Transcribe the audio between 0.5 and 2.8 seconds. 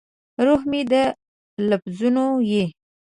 مې د لفظونو یې